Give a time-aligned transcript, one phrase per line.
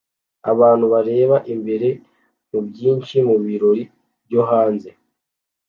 [0.51, 1.87] Abantu bareba imbere
[2.49, 3.83] mubyinshi mubirori
[4.25, 4.89] byo hanze